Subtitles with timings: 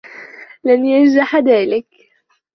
[0.63, 1.87] لن ينجح ذلك.